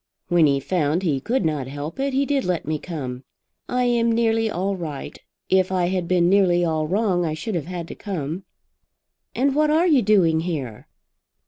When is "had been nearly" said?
5.89-6.65